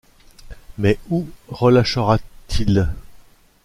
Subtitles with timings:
[0.79, 2.87] Mais où relâchera-t-il?